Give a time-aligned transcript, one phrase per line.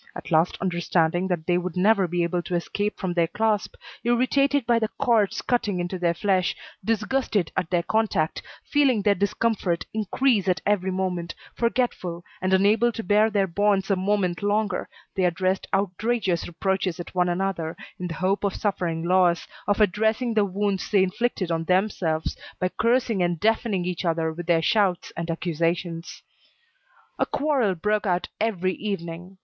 [0.15, 4.65] At last understanding that they would never be able to escape from their clasp, irritated
[4.65, 10.47] by the cords cutting into their flesh, disgusted at their contact, feeling their discomfort increase
[10.47, 15.67] at every moment, forgetful, and unable to bear their bonds a moment longer, they addressed
[15.71, 20.89] outrageous reproaches to one another, in the hope of suffering loss, of dressing the wounds
[20.89, 26.23] they inflicted on themselves, by cursing and deafening each other with their shouts and accusations.
[27.19, 29.37] A quarrel broke out every evening.